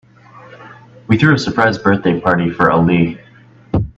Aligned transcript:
We 1.07 1.15
threw 1.19 1.35
a 1.35 1.37
surprise 1.37 1.77
birthday 1.77 2.19
party 2.19 2.49
for 2.49 2.71
Ali. 2.71 3.19